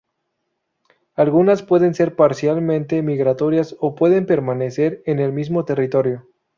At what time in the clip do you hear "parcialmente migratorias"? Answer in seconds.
2.15-3.75